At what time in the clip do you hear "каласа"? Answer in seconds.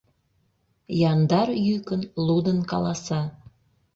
2.69-3.21